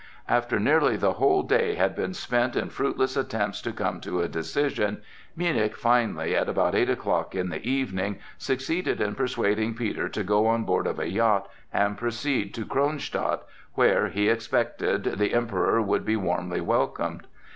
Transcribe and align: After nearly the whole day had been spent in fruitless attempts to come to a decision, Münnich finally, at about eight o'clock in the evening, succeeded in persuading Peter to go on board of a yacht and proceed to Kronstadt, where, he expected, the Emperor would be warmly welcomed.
After 0.27 0.59
nearly 0.59 0.95
the 0.97 1.13
whole 1.13 1.43
day 1.43 1.75
had 1.75 1.95
been 1.95 2.15
spent 2.15 2.55
in 2.55 2.71
fruitless 2.71 3.15
attempts 3.15 3.61
to 3.61 3.71
come 3.71 3.99
to 4.01 4.23
a 4.23 4.27
decision, 4.27 5.03
Münnich 5.37 5.75
finally, 5.75 6.35
at 6.35 6.49
about 6.49 6.73
eight 6.73 6.89
o'clock 6.89 7.35
in 7.35 7.49
the 7.51 7.61
evening, 7.63 8.17
succeeded 8.39 8.99
in 8.99 9.13
persuading 9.13 9.75
Peter 9.75 10.09
to 10.09 10.23
go 10.23 10.47
on 10.47 10.63
board 10.63 10.87
of 10.87 10.97
a 10.97 11.07
yacht 11.11 11.47
and 11.71 11.99
proceed 11.99 12.51
to 12.55 12.65
Kronstadt, 12.65 13.41
where, 13.75 14.07
he 14.07 14.27
expected, 14.27 15.03
the 15.03 15.35
Emperor 15.35 15.79
would 15.83 16.03
be 16.03 16.15
warmly 16.15 16.61
welcomed. 16.61 17.27